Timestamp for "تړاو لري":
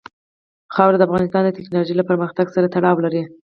2.75-3.23